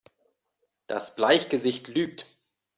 Das 0.87 1.13
Bleichgesicht 1.15 1.87
lügt! 1.87 2.25